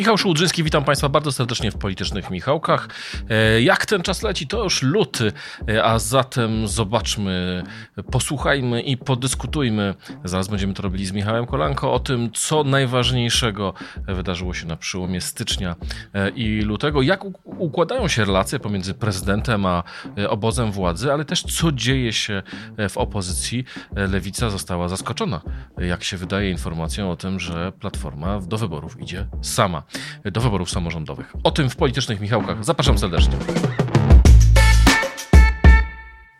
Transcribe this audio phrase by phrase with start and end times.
[0.00, 2.88] Michał Szułdrzyński, witam Państwa bardzo serdecznie w Politycznych Michałkach.
[3.30, 5.32] E, Jak ten czas leci, to już luty,
[5.68, 7.62] e, a zatem zobaczmy,
[8.10, 9.94] posłuchajmy i podyskutujmy.
[10.24, 13.74] Zaraz będziemy to robili z Michałem Kolanko o tym, co najważniejszego
[14.08, 15.76] wydarzyło się na przełomie stycznia
[16.14, 19.82] e, i lutego, jak układają się relacje pomiędzy prezydentem a
[20.28, 22.42] obozem władzy, ale też co dzieje się
[22.88, 23.64] w opozycji.
[23.96, 25.40] Lewica została zaskoczona,
[25.78, 29.82] jak się wydaje, informacją o tym, że Platforma do wyborów idzie sama
[30.24, 31.32] do wyborów samorządowych.
[31.44, 32.64] O tym w politycznych Michałkach.
[32.64, 33.34] Zapraszam serdecznie.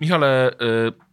[0.00, 0.56] Michale, y,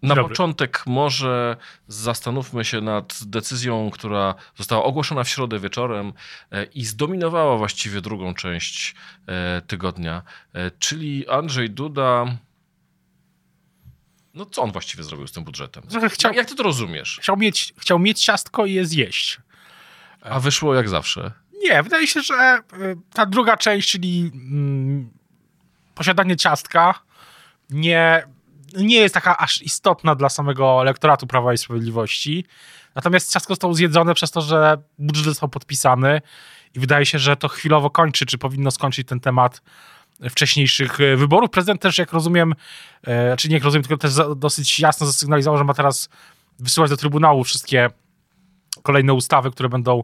[0.02, 0.30] na dobry.
[0.30, 6.14] początek może zastanówmy się nad decyzją, która została ogłoszona w środę wieczorem
[6.52, 8.96] e, i zdominowała właściwie drugą część
[9.28, 10.22] e, tygodnia,
[10.80, 12.26] czyli Andrzej Duda.
[14.34, 15.84] No co on właściwie zrobił z tym budżetem?
[16.10, 17.20] Chciał, Jak ty to rozumiesz?
[17.22, 19.40] chciał, mieć, chciał mieć ciastko i je zjeść.
[20.22, 21.32] A wyszło jak zawsze.
[21.64, 25.10] Nie, wydaje się, że y, ta druga część, czyli mm,
[25.96, 26.94] posiadanie ciastka,
[27.70, 28.28] nie,
[28.78, 32.46] nie jest taka aż istotna dla samego elektoratu Prawa i Sprawiedliwości.
[32.96, 36.22] Natomiast ciastko zostało zjedzone przez to, że budżet został podpisany
[36.76, 39.62] i wydaje się, że to chwilowo kończy, czy powinno skończyć ten temat
[40.30, 41.50] wcześniejszych y, wyborów.
[41.50, 42.56] Prezydent też, jak rozumiem,
[43.04, 46.10] e, czy nie jak rozumiem, tylko też dosyć jasno zasygnalizował, że ma teraz
[46.60, 47.90] wysyłać do Trybunału wszystkie
[48.84, 50.04] kolejne ustawy, które będą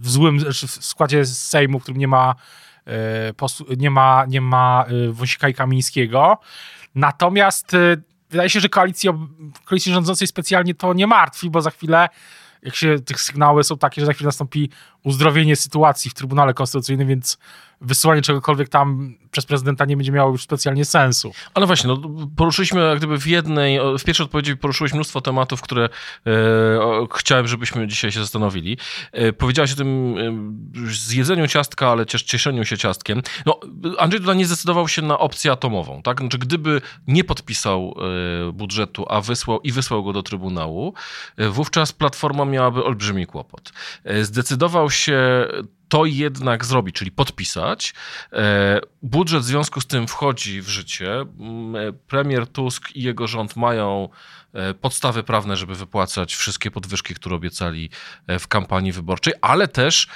[0.00, 2.34] w złym znaczy w składzie Sejmu, w którym nie ma,
[2.86, 6.38] e, nie ma, nie ma e, Wąsika i Kamińskiego.
[6.94, 7.96] Natomiast e,
[8.30, 9.10] wydaje się, że koalicji,
[9.64, 12.08] koalicji rządzącej specjalnie to nie martwi, bo za chwilę,
[12.62, 14.70] jak się tych sygnały są takie, że za chwilę nastąpi
[15.04, 17.38] uzdrowienie sytuacji w Trybunale Konstytucyjnym, więc
[17.80, 21.32] wysyłanie czegokolwiek tam przez prezydenta nie będzie miało już specjalnie sensu.
[21.54, 22.00] Ale właśnie, no,
[22.36, 25.88] poruszyliśmy gdyby w jednej, w pierwszej odpowiedzi poruszyłeś mnóstwo tematów, które
[26.26, 26.30] e,
[27.14, 28.78] chciałem, żebyśmy dzisiaj się zastanowili.
[29.12, 30.14] E, powiedziałeś o tym
[30.86, 33.22] e, zjedzeniu ciastka, ale też cieszeniu się ciastkiem.
[33.46, 33.60] No,
[33.98, 36.20] Andrzej Duda nie zdecydował się na opcję atomową, tak?
[36.20, 37.94] Znaczy, gdyby nie podpisał
[38.48, 40.94] e, budżetu, a wysłał i wysłał go do Trybunału,
[41.36, 43.72] e, wówczas Platforma miałaby olbrzymi kłopot.
[44.04, 45.46] E, zdecydował się
[45.88, 47.94] to jednak zrobić, czyli podpisać.
[48.32, 51.20] E, Budżet w związku z tym wchodzi w życie.
[51.40, 54.08] M, e, Premier Tusk i jego rząd mają
[54.52, 57.90] e, podstawy prawne, żeby wypłacać wszystkie podwyżki, które obiecali
[58.38, 60.08] w kampanii wyborczej, ale też,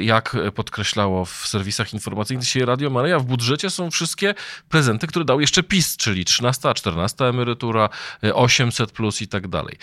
[0.00, 4.34] jak podkreślało w serwisach informacyjnych dzisiaj Radio Maryja, w budżecie są wszystkie
[4.68, 7.88] prezenty, które dał jeszcze PiS, czyli 13, 14 emerytura,
[8.24, 9.76] e, 800 plus i tak dalej.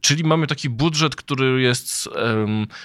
[0.00, 2.08] Czyli mamy taki budżet, który jest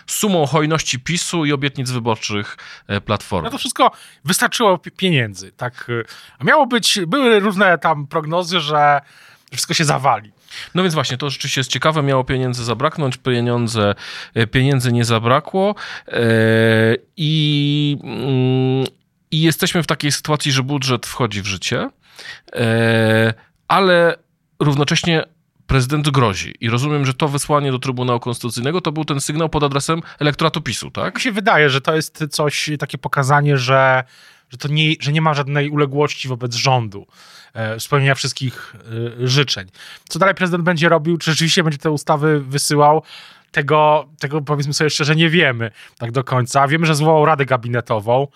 [0.08, 2.58] sumą hojności PiSu i obietnic wyborczych
[2.88, 3.46] e, Platformy.
[3.46, 3.92] No to wszystko
[4.26, 5.90] wystarczyło pi- pieniędzy, tak.
[5.90, 6.04] y,
[6.40, 9.02] A miało być, były różne tam prognozy, że
[9.52, 10.32] wszystko się zawali.
[10.76, 12.04] No więc właśnie, to rzeczywiście jest ciekawe.
[12.04, 13.96] Miało pieniędzy zabraknąć, pieniądze,
[14.34, 15.76] e, pieniędzy nie zabrakło
[16.08, 16.22] e,
[17.18, 18.86] i, mm,
[19.32, 21.90] i jesteśmy w takiej sytuacji, że budżet wchodzi w życie,
[23.68, 24.16] ale
[24.60, 25.24] równocześnie
[25.70, 26.54] prezydent grozi.
[26.60, 30.62] I rozumiem, że to wysłanie do Trybunału Konstytucyjnego to był ten sygnał pod adresem elektoratu
[30.62, 31.16] PiSu, tak?
[31.16, 34.04] Mi się wydaje, że to jest coś, takie pokazanie, że,
[34.50, 37.08] że, to nie, że nie ma żadnej uległości wobec rządu,
[37.54, 38.76] e, spełnienia wszystkich
[39.22, 39.68] e, życzeń.
[40.10, 41.18] Co dalej prezydent będzie robił?
[41.18, 43.04] Czy rzeczywiście będzie te ustawy wysyłał?
[43.52, 46.68] Tego, tego powiedzmy sobie szczerze nie wiemy tak do końca.
[46.68, 48.28] Wiemy, że zwołał Radę Gabinetową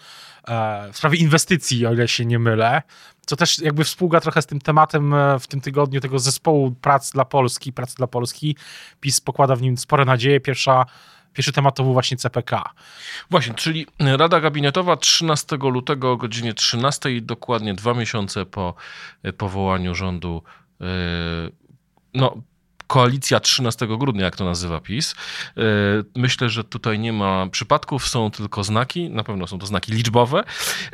[0.47, 2.81] e, w sprawie inwestycji, o ile się nie mylę,
[3.25, 7.11] co też jakby współgra trochę z tym tematem e, w tym tygodniu tego zespołu prac
[7.11, 8.55] dla Polski, pracy dla Polski.
[8.99, 10.39] PiS pokłada w nim spore nadzieje.
[10.39, 10.85] Pierwsza,
[11.33, 12.69] pierwszy temat to był właśnie CPK.
[13.29, 18.73] Właśnie, czyli Rada Gabinetowa 13 lutego o godzinie 13, dokładnie dwa miesiące po
[19.23, 20.43] e, powołaniu rządu,
[22.13, 22.41] no,
[22.93, 25.15] koalicja 13 grudnia, jak to nazywa PiS.
[25.57, 25.61] E,
[26.15, 30.43] Myślę, że tutaj nie ma przypadków, są tylko znaki, na pewno są to znaki liczbowe,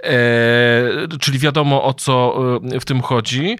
[0.03, 2.35] E, czyli wiadomo o co
[2.73, 3.57] e, w tym chodzi.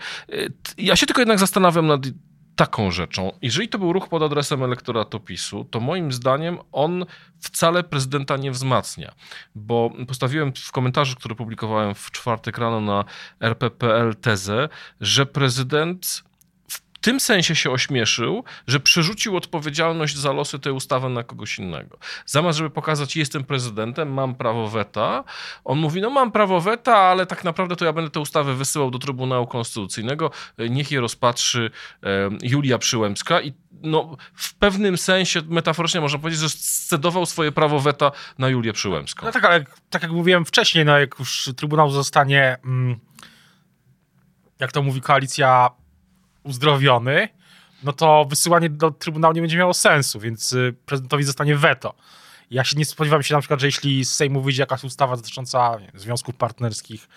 [0.78, 2.02] Ja się tylko jednak zastanawiam nad
[2.56, 3.32] taką rzeczą.
[3.42, 7.06] Jeżeli to był ruch pod adresem elektoratu PiSu, to moim zdaniem on
[7.40, 9.12] wcale prezydenta nie wzmacnia,
[9.56, 13.06] bo postawiłem w komentarzu, który publikowałem w czwartek rano na
[13.40, 14.70] rp.pl tezę,
[15.02, 16.29] że prezydent
[17.10, 21.98] tym sensie się ośmieszył, że przerzucił odpowiedzialność za losy tej ustawy na kogoś innego.
[22.26, 25.24] Zamiast, żeby pokazać, jestem prezydentem, mam prawo weta,
[25.64, 28.92] on mówi, no mam prawo weta, ale tak naprawdę to ja będę tę ustawę wysyłał
[28.92, 30.32] do Trybunału Konstytucyjnego,
[30.70, 31.72] niech je rozpatrzy
[32.42, 38.12] Julia Przyłębska i no, w pewnym sensie metaforycznie można powiedzieć, że scedował swoje prawo weta
[38.38, 39.26] na Julię Przyłębską.
[39.26, 43.00] No tak, ale tak jak mówiłem wcześniej, no jak już Trybunał zostanie, mm,
[44.60, 45.70] jak to mówi koalicja,
[46.44, 47.30] uzdrowiony,
[47.84, 51.94] no to wysyłanie do Trybunału nie będzie miało sensu, więc y, prezydentowi zostanie weto.
[52.52, 55.78] Ja się nie spodziewam się na przykład, że jeśli z Sejmu wyjdzie jakaś ustawa dotycząca
[55.94, 57.08] związków partnerskich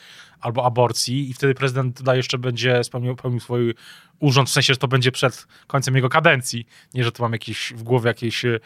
[0.42, 3.74] albo aborcji i wtedy prezydent tutaj jeszcze będzie spełnił, spełnił swój
[4.18, 6.66] urząd, w sensie, że to będzie przed końcem jego kadencji.
[6.94, 8.60] Nie, że tu mam jakieś w głowie jakieś yy,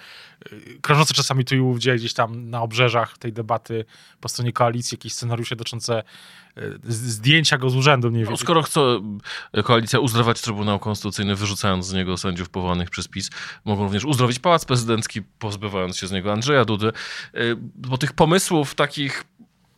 [0.81, 3.85] krążące czasami tu i ówdzie gdzieś tam na obrzeżach tej debaty
[4.21, 6.03] po stronie koalicji, jakieś scenariusze dotyczące
[6.57, 8.11] yy, zdjęcia go z urzędu.
[8.11, 8.81] Nie no, skoro chce
[9.65, 13.31] koalicja uzdrowić Trybunał Konstytucyjny, wyrzucając z niego sędziów powołanych przez PiS,
[13.65, 16.93] mogą również uzdrowić Pałac Prezydencki, pozbywając się z niego Andrzeja Dudy.
[17.35, 19.25] Yy, bo tych pomysłów takich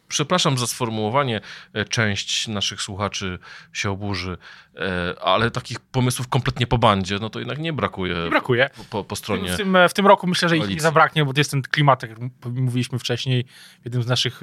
[0.08, 1.40] przepraszam za sformułowanie,
[1.72, 3.38] e, część naszych słuchaczy
[3.72, 4.38] się oburzy,
[4.76, 8.14] e, ale takich pomysłów kompletnie po bandzie, no to jednak nie brakuje.
[8.24, 8.70] Nie brakuje.
[8.90, 9.52] Po, po stronie.
[9.52, 12.10] W tym, w tym roku myślę, że ich nie zabraknie, bo jest ten klimat, jak
[12.44, 13.44] mówiliśmy wcześniej,
[13.80, 14.40] w, jednym z naszych,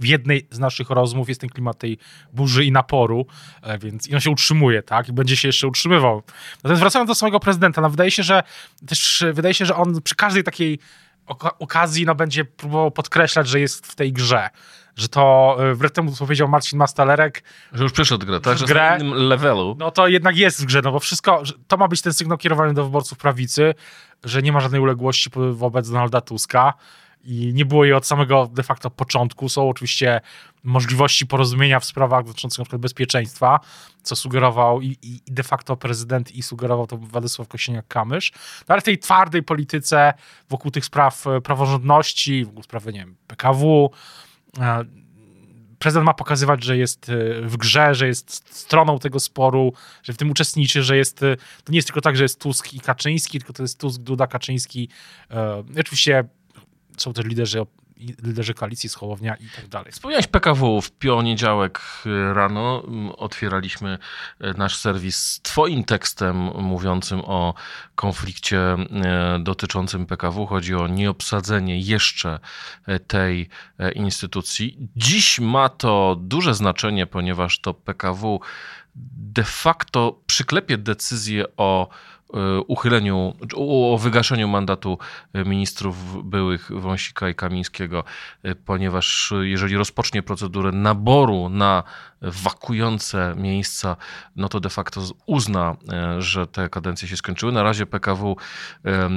[0.00, 1.98] w jednej z naszych rozmów jest ten klimat tej
[2.32, 3.26] burzy i naporu,
[3.62, 5.08] e, więc i on się utrzymuje, tak?
[5.08, 6.22] I będzie się jeszcze utrzymywał.
[6.56, 8.42] Natomiast wracając do samego prezydenta, no wydaje się, że
[8.86, 10.78] też wydaje się, że on przy każdej takiej
[11.58, 14.50] okazji no, będzie próbował podkreślać, że jest w tej grze
[14.96, 17.42] że to e, wbrew temu, co powiedział Marcin Mastalerek.
[17.72, 18.58] Że już przeszedł grę, tak?
[18.58, 19.76] Że grę, na innym levelu.
[19.78, 22.74] No to jednak jest w grze, no bo wszystko, to ma być ten sygnał kierowany
[22.74, 23.74] do wyborców prawicy,
[24.24, 26.74] że nie ma żadnej uległości wobec Donalda Tuska
[27.24, 29.48] i nie było jej od samego de facto początku.
[29.48, 30.20] Są oczywiście
[30.64, 33.60] możliwości porozumienia w sprawach dotyczących na przykład bezpieczeństwa,
[34.02, 38.32] co sugerował i, i de facto prezydent i sugerował to Władysław Kosiniak-Kamysz.
[38.68, 40.14] No ale w tej twardej polityce
[40.50, 43.90] wokół tych spraw e, praworządności, wokół sprawy, nie wiem, PKW,
[45.82, 49.72] prezydent ma pokazywać, że jest e, w grze, że jest stroną tego sporu,
[50.02, 52.74] że w tym uczestniczy, że jest, e, to nie jest tylko tak, że jest Tusk
[52.74, 54.88] i Kaczyński, tylko to jest Tusk, Duda, Kaczyński.
[55.30, 56.24] E, oczywiście
[56.96, 57.60] są też liderzy
[58.22, 59.92] liderzy koalicji Schołownia i tak dalej.
[59.92, 60.80] Wspomniałeś PKW.
[60.80, 61.80] W poniedziałek
[62.32, 62.82] rano
[63.16, 63.98] otwieraliśmy
[64.58, 67.54] nasz serwis z twoim tekstem mówiącym o
[67.94, 68.76] konflikcie
[69.40, 70.46] dotyczącym PKW.
[70.46, 72.38] Chodzi o nieobsadzenie jeszcze
[73.06, 73.48] tej
[73.94, 74.88] instytucji.
[74.96, 78.40] Dziś ma to duże znaczenie, ponieważ to PKW
[79.34, 82.11] de facto przyklepie decyzję o E,
[82.66, 84.98] uchyleniu, o wygaszeniu mandatu
[85.34, 88.04] ministrów byłych Wąsika i Kamińskiego,
[88.42, 91.82] e, ponieważ jeżeli rozpocznie procedurę naboru na
[92.22, 93.96] wakujące miejsca,
[94.36, 97.52] no to de facto uzna, e, że te kadencje się skończyły.
[97.52, 98.36] Na razie PKW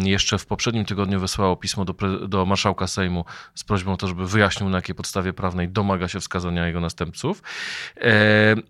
[0.03, 1.93] jeszcze w poprzednim tygodniu wysłało pismo do,
[2.27, 3.25] do marszałka Sejmu
[3.55, 7.43] z prośbą o to, żeby wyjaśnił na jakiej podstawie prawnej domaga się wskazania jego następców.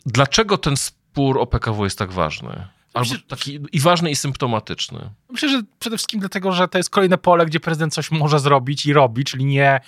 [0.05, 2.67] Dlaczego ten spór o PKW jest tak ważny?
[2.95, 5.09] Albo taki i ważny, i symptomatyczny.
[5.29, 8.85] Myślę, że przede wszystkim dlatego, że to jest kolejne pole, gdzie prezydent coś może zrobić
[8.85, 9.79] i robi, czyli nie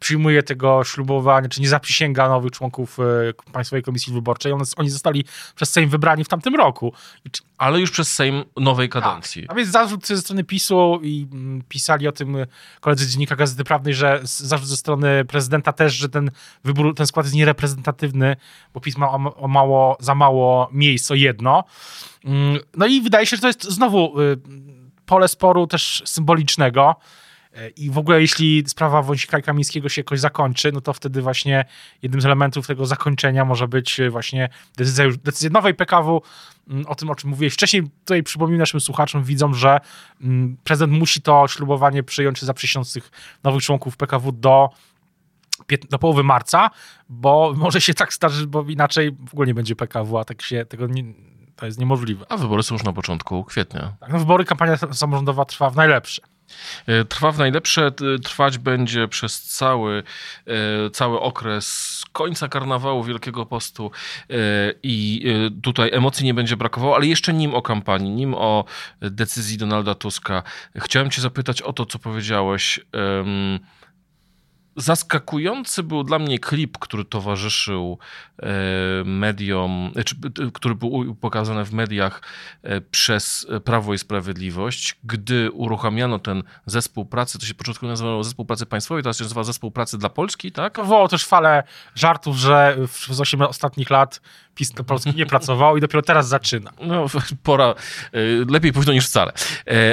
[0.00, 4.52] przyjmuje tego ślubowania, czy nie zaprzysięga nowych członków e, Państwowej Komisji Wyborczej.
[4.52, 5.24] One, oni zostali
[5.56, 6.92] przez Sejm wybrani w tamtym roku.
[7.58, 9.42] Ale już przez Sejm nowej kadencji.
[9.42, 9.50] Tak.
[9.50, 12.36] A więc zarzut ze strony PiSu i mm, pisali o tym
[12.80, 16.30] koledzy Dziennika Gazety Prawnej, że zarzut ze strony prezydenta też, że ten
[16.64, 18.36] wybór, ten skład jest niereprezentatywny,
[18.74, 21.64] bo PiS ma o, mało, za mało miejsc, o jedno.
[22.24, 24.36] Mm, no i wydaje się, że to jest znowu y,
[25.06, 26.96] pole sporu też symbolicznego.
[27.54, 31.22] E, I w ogóle, jeśli sprawa Wąsika i Kamińskiego się jakoś zakończy, no to wtedy
[31.22, 31.64] właśnie
[32.02, 36.22] jednym z elementów tego zakończenia może być e, właśnie decyzja, decyzja nowej PKW,
[36.68, 37.82] mm, o tym, o czym mówiłeś wcześniej.
[37.82, 39.80] Tutaj przypomnę naszym słuchaczom, widzom, że
[40.20, 43.10] mm, prezydent musi to ślubowanie przyjąć za tych
[43.44, 44.70] nowych członków PKW do
[45.90, 46.70] do połowy marca,
[47.08, 50.64] bo może się tak zdarzyć, bo inaczej w ogóle nie będzie PKW, a tak się
[50.64, 51.04] tego nie,
[51.56, 52.26] to jest niemożliwe.
[52.28, 53.92] A wybory są już na początku kwietnia.
[54.00, 56.22] Tak, no wybory, kampania samorządowa trwa w najlepsze.
[56.86, 57.90] E, trwa w najlepsze,
[58.24, 60.02] trwać będzie przez cały,
[60.46, 63.90] e, cały okres końca karnawału Wielkiego Postu
[64.30, 64.34] e,
[64.82, 65.24] i
[65.62, 68.64] tutaj emocji nie będzie brakowało, ale jeszcze nim o kampanii, nim o
[69.00, 70.42] decyzji Donalda Tuska,
[70.76, 72.80] chciałem cię zapytać o to, co powiedziałeś
[74.76, 77.98] Zaskakujący był dla mnie klip, który towarzyszył
[78.38, 78.46] e,
[79.04, 80.16] mediom, e, czy,
[80.52, 82.22] który był pokazany w mediach
[82.62, 88.44] e, przez Prawo i Sprawiedliwość, gdy uruchamiano ten zespół pracy, to się początku nazywało zespół
[88.44, 90.76] pracy państwowej, teraz się nazywa zespół pracy dla Polski, tak?
[90.76, 91.62] Wywołało też falę
[91.94, 94.20] żartów, że przez 8 ostatnich lat
[94.54, 96.70] PiS do Polski nie pracował i dopiero teraz zaczyna.
[96.80, 97.06] No,
[97.42, 97.74] pora,
[98.48, 99.32] lepiej późno niż wcale.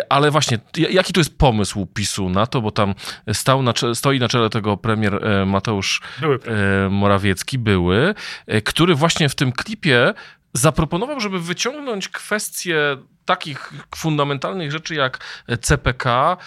[0.10, 2.96] Ale właśnie, jaki to jest pomysł PiSu na to, bo tam
[3.34, 6.40] stał na, stoi na czele tego premier e, Mateusz były.
[6.46, 8.16] E, Morawiecki, były,
[8.48, 10.14] e, który właśnie w tym klipie
[10.54, 15.20] zaproponował, żeby wyciągnąć kwestie takich fundamentalnych rzeczy jak
[15.62, 16.38] CPK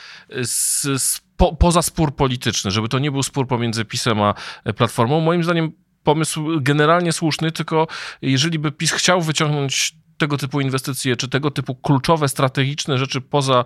[0.42, 4.34] z, z po, poza spór polityczny, żeby to nie był spór pomiędzy PiSem a
[4.76, 5.20] Platformą.
[5.20, 7.86] Moim zdaniem pomysł generalnie słuszny, tylko
[8.22, 13.64] jeżeli by PiS chciał wyciągnąć tego typu inwestycje, czy tego typu kluczowe, strategiczne rzeczy poza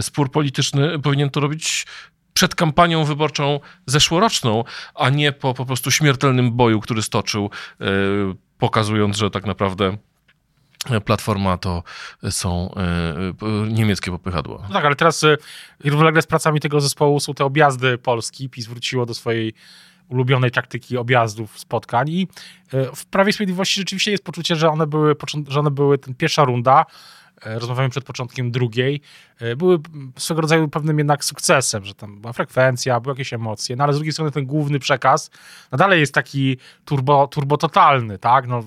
[0.00, 1.86] spór polityczny, powinien to robić
[2.34, 7.86] przed kampanią wyborczą zeszłoroczną, a nie po po prostu śmiertelnym boju, który stoczył, yy,
[8.58, 9.96] pokazując, że tak naprawdę
[11.04, 11.82] Platforma to
[12.30, 12.74] są
[13.68, 14.62] y, niemieckie popychadła.
[14.68, 15.24] No tak, ale teraz
[15.84, 18.48] równolegle z pracami tego zespołu są te objazdy Polski.
[18.48, 19.54] PiS wróciło do swojej
[20.08, 22.28] ulubionej taktyki objazdów, spotkań i
[22.94, 25.16] w Prawie Sprawiedliwości rzeczywiście jest poczucie, że one były,
[25.48, 26.86] że one były ten pierwsza runda,
[27.29, 29.00] E, rozmawiamy przed początkiem drugiej,
[29.38, 29.78] e, były
[30.16, 33.96] swego rodzaju pewnym jednak sukcesem, że tam była frekwencja, były jakieś emocje, no ale z
[33.96, 35.30] drugiej strony ten główny przekaz
[35.72, 38.48] no dalej jest taki turbo, turbo totalny, tak?
[38.48, 38.64] No,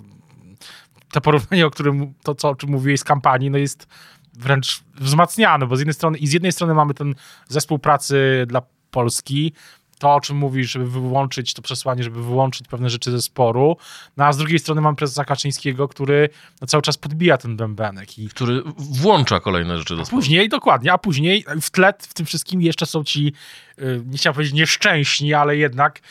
[1.11, 3.87] to porównanie, o którym, to co, o czym mówiłeś z kampanii, no jest
[4.33, 7.15] wręcz wzmacniane, bo z jednej strony, i z jednej strony mamy ten
[7.47, 8.61] zespół pracy dla
[8.91, 9.53] Polski,
[9.99, 13.77] to, o czym mówisz, żeby wyłączyć to przesłanie, żeby wyłączyć pewne rzeczy ze sporu,
[14.17, 16.29] no a z drugiej strony mam prezesa Kaczyńskiego, który
[16.61, 18.19] no, cały czas podbija ten bębenek.
[18.19, 18.29] I...
[18.29, 20.21] Który włącza kolejne rzeczy do sporu.
[20.21, 23.33] Później, dokładnie, a później w tle w tym wszystkim jeszcze są ci,
[23.79, 26.01] y, nie chciałem powiedzieć nieszczęśni, ale jednak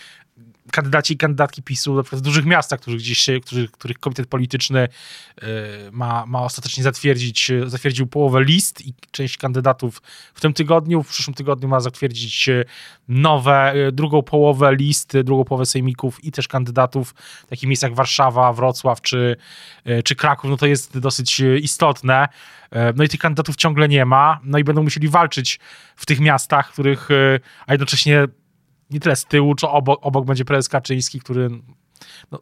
[0.71, 4.88] kandydaci i kandydatki PiSu na przykład w dużych miastach, których gdzieś których, których komitet polityczny
[5.42, 5.47] y,
[5.92, 10.02] ma, ma ostatecznie zatwierdzić, y, zatwierdził połowę list i część kandydatów
[10.35, 12.64] w tym tygodniu, w przyszłym tygodniu ma zatwierdzić y,
[13.09, 17.14] nowe, drugą połowę list, drugą połowę sejmików i też kandydatów
[17.47, 19.37] w takich miejscach jak Warszawa, Wrocław czy,
[20.04, 22.28] czy Kraków, no to jest dosyć istotne.
[22.97, 25.61] No i tych kandydatów ciągle nie ma, no i będą musieli walczyć
[25.97, 27.09] w tych miastach, których,
[27.66, 28.26] a jednocześnie
[28.92, 31.50] nie tyle z tyłu, czy obok, obok będzie prezes Kaczyński, który
[32.30, 32.40] no,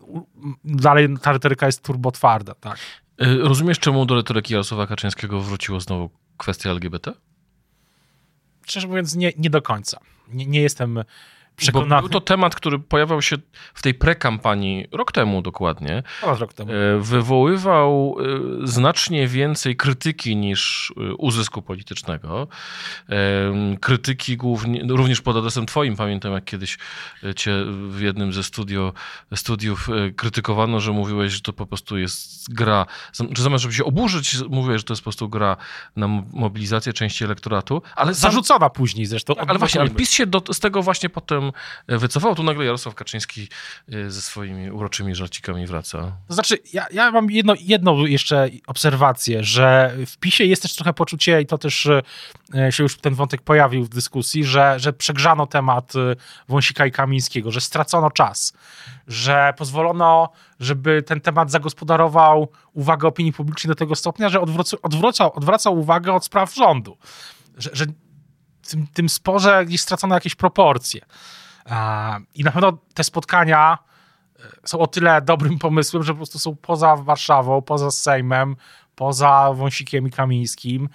[0.64, 2.78] dalej ta retoryka jest turbo twarda, tak.
[3.18, 7.12] E, rozumiesz, czemu do retoryki Jarosława Kaczyńskiego wróciło znowu kwestia LGBT?
[8.66, 10.00] Szczerze mówiąc, nie, nie do końca.
[10.28, 11.04] Nie, nie jestem
[11.56, 12.02] przekonany.
[12.02, 13.36] Bo był to temat, który pojawiał się
[13.74, 16.02] w tej prekampanii rok temu dokładnie.
[16.22, 16.72] rok temu.
[16.72, 18.16] E, wywoływał
[18.62, 22.48] e, znacznie więcej krytyki niż e, uzysku politycznego.
[23.80, 25.96] Krytyki głównie, również pod adresem twoim.
[25.96, 26.78] Pamiętam, jak kiedyś
[27.36, 28.92] cię w jednym ze studio,
[29.34, 32.86] studiów krytykowano, że mówiłeś, że to po prostu jest gra,
[33.32, 35.56] że zamiast żeby się oburzyć, mówiłeś, że to jest po prostu gra
[35.96, 37.82] na mobilizację części elektoratu.
[37.96, 39.34] Ale Zarzucona później zresztą.
[39.36, 41.39] Ale właśnie, ale PiS się do, z tego właśnie potem
[41.88, 42.34] wycofał.
[42.34, 43.48] Tu nagle Jarosław Kaczyński
[43.94, 46.12] y, ze swoimi uroczymi żarcikami wraca.
[46.28, 50.92] To znaczy, ja, ja mam jedno, jedną jeszcze obserwację, że w PiSie jest też trochę
[50.92, 52.02] poczucie, i to też y,
[52.70, 55.92] się już ten wątek pojawił w dyskusji, że, że przegrzano temat
[56.48, 58.52] Wąsika i Kamińskiego, że stracono czas,
[59.08, 64.40] że pozwolono, żeby ten temat zagospodarował uwagę opinii publicznej do tego stopnia, że
[64.82, 66.96] odwracał, odwracał uwagę od spraw rządu.
[67.58, 67.86] Że, że
[68.70, 71.00] tym, tym sporze gdzieś stracono jakieś proporcje.
[72.34, 73.78] I na pewno te spotkania
[74.38, 78.56] e, są o tyle dobrym pomysłem, że po prostu są poza Warszawą, poza Sejmem,
[78.94, 80.88] poza Wąsikiem i Kamińskim.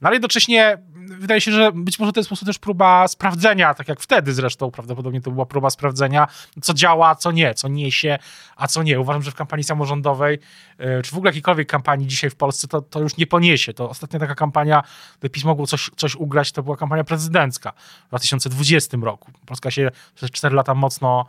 [0.00, 0.78] No ale jednocześnie
[1.18, 4.34] wydaje się, że być może to jest po prostu też próba sprawdzenia, tak jak wtedy
[4.34, 6.26] zresztą prawdopodobnie to była próba sprawdzenia,
[6.62, 8.18] co działa, co nie, co niesie,
[8.56, 9.00] a co nie.
[9.00, 10.38] Uważam, że w kampanii samorządowej,
[10.78, 13.74] e, czy w ogóle jakiejkolwiek kampanii dzisiaj w Polsce, to, to już nie poniesie.
[13.74, 14.82] To ostatnia taka kampania,
[15.20, 17.72] by PiS mogło coś, coś ugrać, to była kampania prezydencka
[18.04, 19.32] w 2020 roku.
[19.46, 21.26] Polska się przez 4 lata mocno,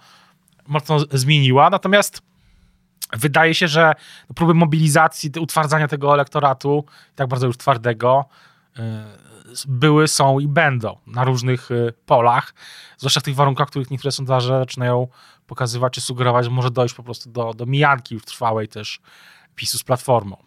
[0.67, 2.21] mocno zmieniła, natomiast
[3.13, 3.93] wydaje się, że
[4.35, 6.85] próby mobilizacji, utwardzania tego elektoratu,
[7.15, 8.25] tak bardzo już twardego,
[8.79, 9.05] E,
[9.67, 12.53] były, są i będą na różnych e, polach,
[12.97, 15.07] zwłaszcza w tych warunkach, w których niektóre sondaże zaczynają
[15.47, 19.01] pokazywać czy sugerować, że może dojść po prostu do, do mijanki już trwałej też
[19.55, 20.37] PiSu z Platformą.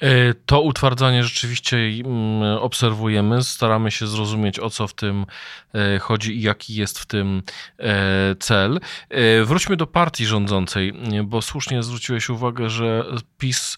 [0.00, 5.26] E, to utwardzanie rzeczywiście mm, obserwujemy, staramy się zrozumieć o co w tym
[6.00, 7.42] chodzi i jaki jest w tym
[8.40, 8.80] cel.
[9.44, 10.92] Wróćmy do partii rządzącej,
[11.24, 13.04] bo słusznie zwróciłeś uwagę, że
[13.38, 13.76] PiS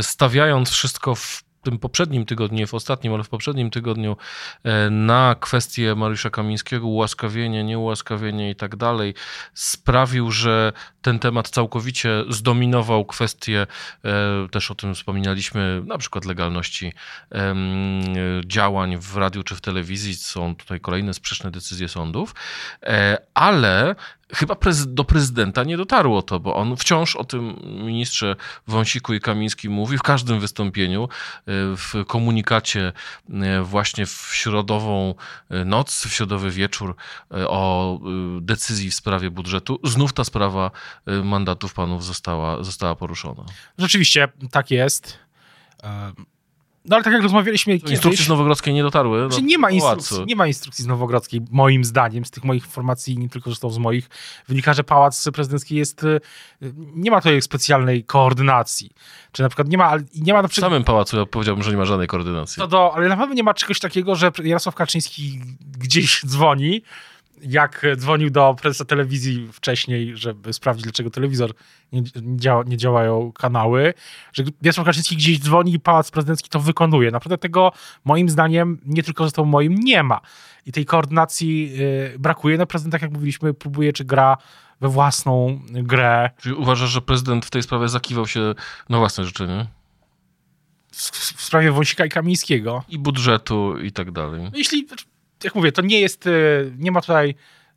[0.00, 4.16] stawiając wszystko w tym poprzednim tygodniu, nie w ostatnim, ale w poprzednim tygodniu
[4.64, 9.14] e, na kwestię Mariusza Kamińskiego, ułaskawienie, nieułaskawienie i tak dalej,
[9.54, 13.66] sprawił, że ten temat całkowicie zdominował kwestię,
[14.04, 16.92] e, też o tym wspominaliśmy, na przykład legalności
[18.46, 20.14] działań w radiu czy w telewizji.
[20.14, 22.34] Są tutaj kolejne sprzeczne decyzje sądów,
[22.82, 23.94] e, ale
[24.34, 28.36] chyba do prezydenta nie dotarło to, bo on wciąż o tym ministrze
[28.66, 31.08] Wąsiku i Kamińskim mówi w każdym wystąpieniu, e,
[31.76, 32.92] w komunikacie
[33.30, 35.14] e, właśnie w środową
[35.50, 36.96] e, noc, w środowy wieczór
[37.30, 37.98] o
[38.40, 39.80] decyzji w sprawie budżetu.
[39.84, 40.70] Znów ta sprawa
[41.24, 43.44] mandatów panów została, została poruszona.
[43.78, 45.18] Rzeczywiście tak jest.
[46.84, 47.92] No ale tak jak rozmawialiśmy kiedyś...
[47.92, 49.22] Instrukcje z Nowogrodzkiej nie dotarły.
[49.22, 52.64] No, znaczy, nie, ma instrukcji, nie ma instrukcji z Nowogrodzkiej, moim zdaniem, z tych moich
[52.64, 54.10] informacji, nie tylko zresztą z moich,
[54.48, 56.04] wynika, że Pałac Prezydencki jest...
[56.04, 56.20] Y,
[56.94, 58.90] nie ma tutaj specjalnej koordynacji.
[59.32, 59.92] Czy na przykład nie ma...
[60.14, 62.60] Nie ma na przykład, w samym Pałacu ja powiedziałbym, że nie ma żadnej koordynacji.
[62.60, 65.40] To do, ale naprawdę nie ma czegoś takiego, że Jarosław Kaczyński
[65.78, 66.82] gdzieś dzwoni
[67.42, 71.54] jak dzwonił do prezesa telewizji wcześniej, żeby sprawdzić, dlaczego telewizor
[71.92, 72.02] nie,
[72.36, 73.94] działa, nie działają kanały,
[74.32, 77.10] że Wiesław Kaczyński gdzieś dzwoni i Pałac Prezydencki to wykonuje.
[77.10, 77.72] Naprawdę tego,
[78.04, 80.20] moim zdaniem, nie tylko zresztą moim, nie ma.
[80.66, 82.58] I tej koordynacji yy, brakuje.
[82.58, 84.36] No prezydent, tak jak mówiliśmy, próbuje, czy gra
[84.80, 86.30] we własną grę.
[86.40, 88.54] Czyli uważasz, że prezydent w tej sprawie zakiwał się
[88.88, 89.66] na własne życzenie?
[90.92, 90.96] W,
[91.36, 92.84] w sprawie Wąsika i Kamińskiego.
[92.88, 94.42] I budżetu i tak dalej.
[94.42, 94.86] No jeśli
[95.44, 96.30] jak mówię, to nie jest, e,
[96.78, 97.34] nie ma tutaj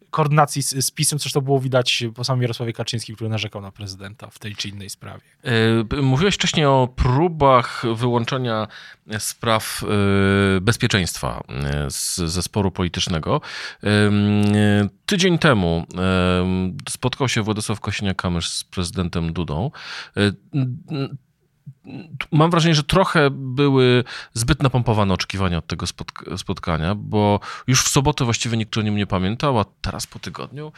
[0.09, 4.29] koordynacji z, z PiSem, to było widać po samym Jarosławie Kaczyńskim, który narzekał na prezydenta
[4.29, 5.21] w tej czy innej sprawie.
[5.97, 8.67] E, mówiłeś wcześniej o próbach wyłączenia
[9.19, 11.43] spraw e, bezpieczeństwa
[12.25, 13.41] ze sporu politycznego.
[15.05, 15.85] Tydzień temu
[16.89, 19.71] spotkał się Władysław Kosiniak-Kamysz z prezydentem Dudą
[22.31, 24.03] mam wrażenie, że trochę były
[24.33, 25.85] zbyt napompowane oczekiwania od tego
[26.37, 30.71] spotkania, bo już w sobotę właściwie nikt o nim nie pamiętał, a teraz po tygodniu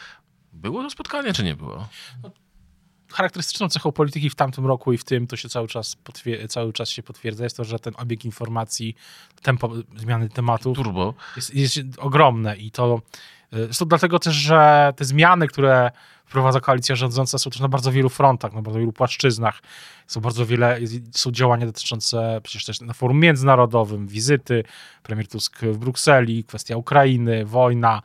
[0.52, 1.88] było to spotkanie, czy nie było?
[3.12, 5.96] charakterystyczną cechą polityki w tamtym roku i w tym to się cały czas,
[6.48, 8.96] cały czas się potwierdza, jest to, że ten obieg informacji,
[9.42, 11.14] tempo zmiany tematów Turbo.
[11.36, 13.02] Jest, jest ogromne i to
[13.52, 15.90] Zresztą dlatego też, że te zmiany, które
[16.28, 19.62] wprowadza koalicja rządząca są też na bardzo wielu frontach, na bardzo wielu płaszczyznach.
[20.06, 20.78] Są bardzo wiele,
[21.12, 24.64] są działania dotyczące przecież też na forum międzynarodowym, wizyty,
[25.02, 28.02] premier Tusk w Brukseli, kwestia Ukrainy, wojna,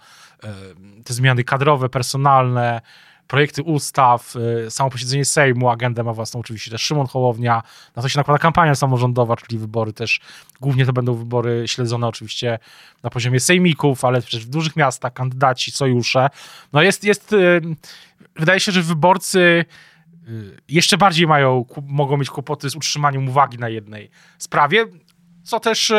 [1.03, 2.81] te zmiany kadrowe, personalne,
[3.27, 7.63] projekty ustaw, y, samo posiedzenie Sejmu, agendę ma własną oczywiście też Szymon Hołownia,
[7.95, 10.21] na to się nakłada kampania samorządowa, czyli wybory też,
[10.61, 12.59] głównie to będą wybory śledzone oczywiście
[13.03, 16.29] na poziomie sejmików, ale też w dużych miastach, kandydaci, sojusze.
[16.73, 17.61] No jest, jest y,
[18.35, 19.65] wydaje się, że wyborcy
[20.27, 24.86] y, jeszcze bardziej mają, mogą mieć kłopoty z utrzymaniem uwagi na jednej sprawie,
[25.43, 25.93] co też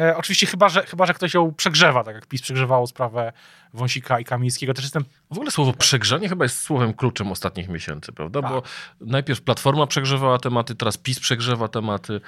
[0.00, 3.32] E, oczywiście chyba że, chyba, że ktoś ją przegrzewa, tak jak PiS przegrzewało sprawę
[3.74, 4.74] Wąsika i Kamińskiego.
[4.74, 5.04] Też jestem...
[5.30, 8.42] W ogóle słowo przegrzanie chyba jest słowem kluczem ostatnich miesięcy, prawda?
[8.42, 8.50] Tak.
[8.50, 8.62] Bo
[9.00, 12.20] najpierw Platforma przegrzewała tematy, teraz PiS przegrzewa tematy.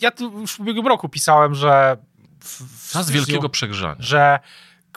[0.00, 1.96] Ja tu już w ubiegłym roku pisałem, że...
[2.40, 3.96] W, Czas wielkiego przegrzania.
[3.98, 4.38] Że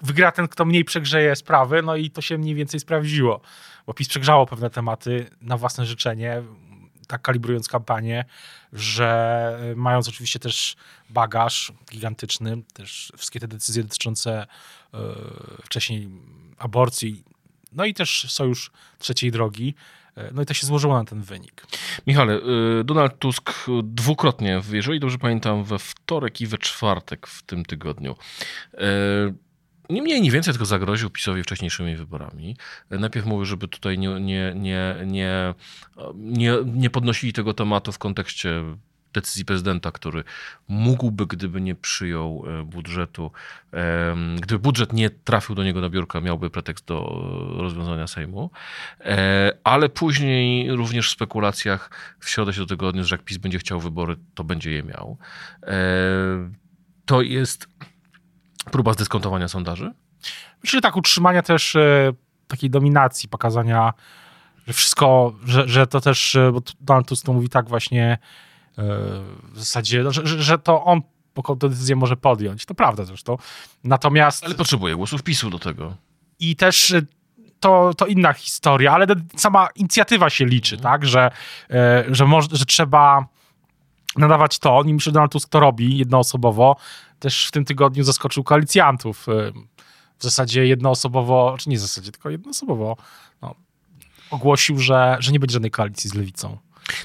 [0.02, 3.42] wygra ten, kto mniej przegrzeje sprawy, no i to się mniej więcej sprawdziło.
[3.86, 6.44] Bo PiS przegrzało pewne tematy na własne życzenie
[7.08, 8.26] tak kalibrując kampanię,
[8.74, 10.76] że mając oczywiście też
[11.10, 14.48] bagaż gigantyczny, też wszystkie te decyzje dotyczące
[14.94, 15.00] yy,
[15.64, 16.10] wcześniej
[16.58, 17.24] aborcji,
[17.72, 19.76] no i też sojusz trzeciej drogi,
[20.18, 21.66] e, no i to się złożyło na ten wynik.
[22.08, 22.42] Michale,
[22.84, 23.52] Donald Tusk
[23.84, 28.16] dwukrotnie, jeżeli dobrze pamiętam, we wtorek i we czwartek w tym tygodniu
[29.90, 32.58] nie mniej, nie więcej, tylko zagroził PiSowi wcześniejszymi wyborami.
[32.90, 35.54] Najpierw mówił, żeby tutaj nie, nie, nie, nie,
[36.16, 38.64] nie, nie podnosili tego tematu w kontekście
[39.14, 40.24] decyzji prezydenta, który
[40.68, 43.32] mógłby, gdyby nie przyjął e, budżetu,
[44.42, 47.22] gdyby budżet nie trafił do niego na biurka, miałby pretekst do
[47.58, 48.52] rozwiązania Sejmu.
[49.00, 53.38] E, ale później również w spekulacjach w środę się do tego odniósł, że jak PiS
[53.38, 55.18] będzie chciał wybory, to będzie je miał.
[55.64, 55.78] E,
[57.06, 57.68] to jest
[58.72, 59.92] próba zdyskontowania sondaży?
[60.64, 62.14] Myślę, że tak, utrzymania też e,
[62.48, 63.94] takiej dominacji, pokazania,
[64.68, 68.18] że wszystko, że, że to też, e, bo Donald Tusk to mówi tak właśnie
[68.78, 68.84] e,
[69.54, 71.02] w zasadzie, no, że, że to on
[71.60, 72.66] tę decyzję może podjąć.
[72.66, 73.38] To prawda zresztą.
[73.84, 74.46] Natomiast...
[74.46, 75.96] Ale potrzebuje głosów PiSu do tego.
[76.40, 76.94] I też
[77.60, 80.94] to, to inna historia, ale sama inicjatywa się liczy, mhm.
[80.94, 81.32] tak, że,
[82.08, 83.26] że, może, że trzeba
[84.18, 84.84] nadawać to.
[84.84, 86.76] I myślę, że Donald Tusk to robi jednoosobowo.
[87.20, 89.28] Też w tym tygodniu zaskoczył koalicjantów.
[89.28, 89.54] Y,
[90.20, 92.98] w zasadzie jednoosobowo, czy nie w zasadzie, tylko jednoosobowo
[93.42, 93.56] no,
[94.32, 96.58] ogłosił, że, że nie będzie żadnej koalicji z lewicą.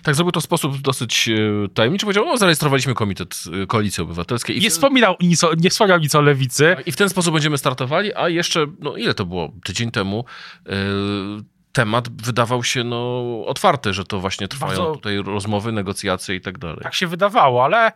[0.03, 2.07] Tak, zrobił to w sposób dosyć e, tajemniczy.
[2.07, 4.61] Powiedział, no zarejestrowaliśmy Komitet e, Koalicji Obywatelskiej.
[4.61, 6.77] Nie wspominał nic o, nie wspomniał nic o lewicy.
[6.87, 10.25] I w ten sposób będziemy startowali, a jeszcze, no ile to było, tydzień temu,
[10.66, 10.72] e,
[11.72, 16.59] temat wydawał się no, otwarty, że to właśnie trwają Bardzo- tutaj rozmowy, negocjacje i tak
[16.59, 16.81] dalej.
[16.83, 17.92] Tak się wydawało, ale e,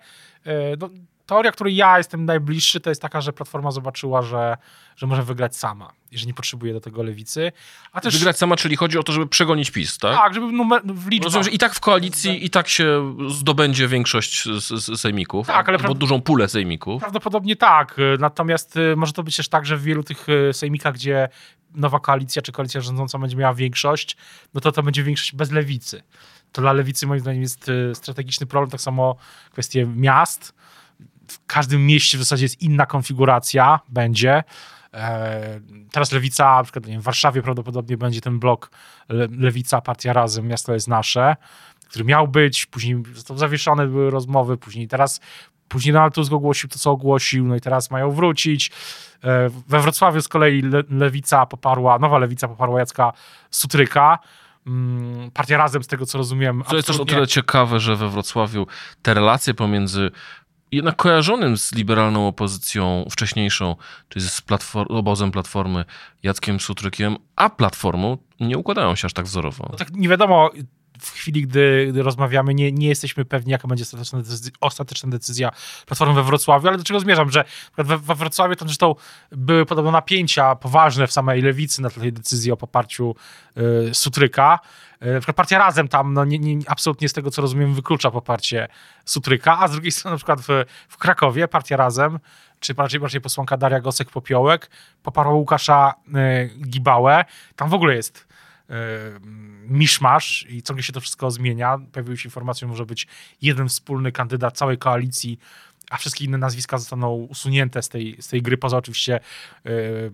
[0.81, 0.91] no,
[1.27, 4.57] teoria, której ja jestem najbliższy, to jest taka, że Platforma zobaczyła, że,
[4.97, 7.53] że może wygrać sama i że nie potrzebuje do tego lewicy.
[7.93, 10.17] A też Wygrać sama, czyli chodzi o to, żeby przegonić PiS, tak?
[10.17, 11.25] tak, żeby numer, w liczbach.
[11.25, 15.79] Rozumiem, że i tak w koalicji, i tak się zdobędzie większość z, sejmików, Tak, ale
[15.79, 17.01] albo pra- dużą pulę sejmików.
[17.01, 17.97] Prawdopodobnie tak.
[18.19, 21.29] Natomiast y, może to być też tak, że w wielu tych y, sejmikach, gdzie
[21.75, 24.17] nowa koalicja czy koalicja rządząca będzie miała większość,
[24.55, 26.03] no to to będzie większość bez lewicy.
[26.53, 28.71] To dla lewicy moim zdaniem jest y, strategiczny problem.
[28.71, 29.17] Tak samo
[29.53, 30.55] kwestie miast.
[31.29, 34.45] W każdym mieście w zasadzie jest inna konfiguracja, będzie.
[34.95, 35.61] E,
[35.93, 38.71] Teraz lewica, na przykład wiem, w Warszawie prawdopodobnie będzie ten blok
[39.09, 41.37] le, lewica, partia razem, miasto jest nasze,
[41.89, 45.21] który miał być, później został zawieszony, były rozmowy, później teraz
[45.69, 48.71] Później Donald Tusk ogłosił to, co ogłosił, no i teraz mają wrócić.
[49.25, 53.13] E, We Wrocławiu z kolei le, lewica poparła, nowa lewica poparła Jacka
[53.51, 54.19] Sutryka.
[54.67, 58.09] Mm, Partia Razem, z tego co rozumiem, To jest też o tyle ciekawe, że we
[58.09, 58.67] Wrocławiu
[59.03, 60.11] te relacje pomiędzy
[60.73, 63.77] jednak kojarzonym z liberalną opozycją wcześniejszą,
[64.09, 65.85] czyli z platform, obozem Platformy
[66.23, 69.69] Jackiem Sutrykiem, a Platformą nie układają się aż tak wzorowo.
[69.71, 70.51] No tak nie wiadomo,
[71.01, 75.51] w chwili, gdy, rozmawiamy, nie, nie jesteśmy pewni, jaka będzie ostateczna decyzja, ostateczna decyzja
[75.87, 77.45] Platformy we Wrocławiu, ale do czego zmierzam, że
[77.77, 78.95] we, Wrocławiu to zresztą
[79.33, 83.15] były podobno napięcia poważne w samej lewicy na tej decyzji o poparciu
[83.91, 84.59] y, Sutryka.
[85.03, 88.11] Y, na przykład partia Razem tam no, nie, nie, absolutnie z tego, co rozumiem, wyklucza
[88.11, 88.69] poparcie
[89.05, 90.49] Sutryka, a z drugiej strony na przykład w,
[90.89, 92.19] w Krakowie partia Razem
[92.61, 94.59] czy bardziej, bardziej posłanka Daria Gosek-Popiołek
[95.03, 97.25] poparła Łukasza y, Gibałę.
[97.57, 98.27] Tam w ogóle jest
[99.69, 101.79] miszmasz i ciągle się to wszystko zmienia.
[101.93, 103.07] Pojawiły się informacje, że może być
[103.43, 105.39] jeden wspólny kandydat całej koalicji,
[105.91, 109.21] a wszystkie inne nazwiska zostaną usunięte z tej, z tej gry, poza oczywiście
[109.67, 110.11] y, y,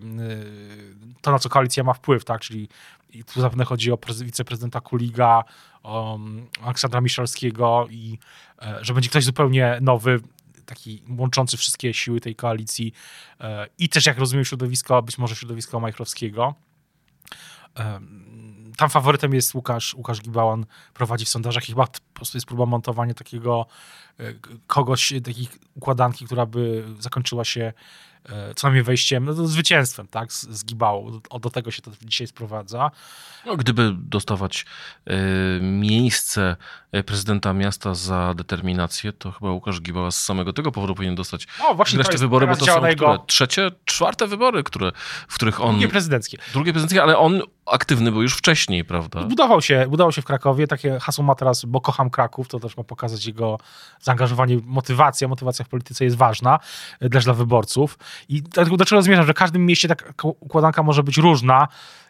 [1.21, 2.69] to, na co koalicja ma wpływ, tak, czyli
[3.13, 5.43] i tu zapewne chodzi o prez- wiceprezydenta Kuliga,
[5.83, 8.19] o um, Aleksandra Miszalskiego i
[8.61, 10.19] e, że będzie ktoś zupełnie nowy,
[10.65, 12.93] taki łączący wszystkie siły tej koalicji
[13.39, 16.55] e, i też, jak rozumiem, środowisko, być może środowisko Majchrowskiego.
[18.77, 22.65] Tam faworytem jest Łukasz, Łukasz Gibałan, prowadzi w sondażach i chyba po prostu jest próba
[22.65, 23.65] montowania takiego
[24.19, 24.23] e,
[24.67, 27.73] kogoś, takiej układanki, która by zakończyła się
[28.55, 31.19] co najmniej wejściem, no, to zwycięstwem, tak, z, z Gibałą.
[31.29, 32.91] O, do tego się to dzisiaj sprowadza.
[33.45, 34.65] No, gdyby dostawać
[35.05, 35.15] e,
[35.61, 36.55] miejsce
[36.91, 41.47] e, prezydenta miasta za determinację, to chyba Łukasz Gibała z samego tego powodu powinien dostać
[41.59, 43.27] O, właśnie jest wybory, bo to są jego które?
[43.27, 44.91] trzecie, czwarte wybory, które,
[45.27, 45.71] w których on...
[45.71, 46.37] drugie prezydenckie.
[46.53, 49.23] drugie prezydenckie, ale on aktywny był już wcześniej, prawda?
[49.23, 52.77] Budował się, budował się w Krakowie, takie hasło ma teraz, bo kocham Kraków, to też
[52.77, 53.59] ma pokazać jego
[54.01, 56.59] zaangażowanie, motywacja, motywacja w polityce jest ważna
[56.99, 57.97] e, też dla wyborców
[58.29, 61.67] i dlatego do czego zmierzam, że w każdym mieście taka układanka może być różna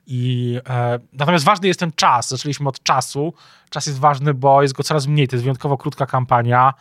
[0.07, 3.33] i e, natomiast ważny jest ten czas, zaczęliśmy od czasu,
[3.69, 6.73] czas jest ważny, bo jest go coraz mniej, to jest wyjątkowo krótka kampania,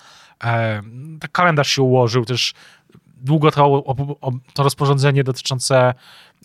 [0.44, 0.82] e,
[1.20, 2.54] tak kalendarz się ułożył, też.
[3.24, 3.84] Długo to,
[4.54, 5.94] to rozporządzenie dotyczące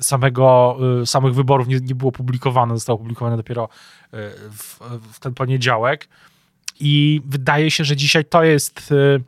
[0.01, 4.07] samego, y, samych wyborów nie, nie było publikowane, zostało opublikowane dopiero y,
[4.51, 4.79] w,
[5.13, 6.07] w ten poniedziałek.
[6.79, 9.23] I wydaje się, że dzisiaj to jest y,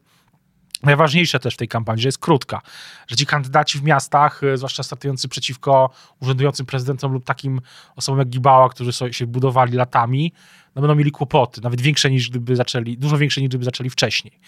[0.84, 2.62] najważniejsze też w tej kampanii, że jest krótka.
[3.08, 5.90] Że ci kandydaci w miastach, y, zwłaszcza startujący przeciwko
[6.20, 7.62] urzędującym prezydentom lub takim
[7.96, 10.34] osobom jak Gibała, którzy się budowali latami,
[10.76, 14.40] no będą mieli kłopoty, nawet większe niż gdyby zaczęli, dużo większe niż gdyby zaczęli wcześniej.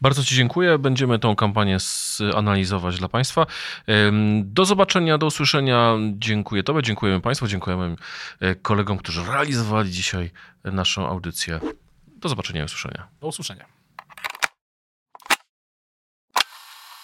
[0.00, 0.78] Bardzo Ci dziękuję.
[0.78, 1.78] Będziemy tą kampanię
[2.34, 3.46] analizować dla Państwa.
[4.42, 5.96] Do zobaczenia, do usłyszenia.
[6.12, 7.96] Dziękuję Tobie, dziękujemy Państwu, dziękujemy
[8.40, 10.30] e, kolegom, którzy realizowali dzisiaj
[10.64, 11.60] naszą audycję.
[12.16, 13.06] Do zobaczenia i usłyszenia.
[13.20, 13.83] Do usłyszenia.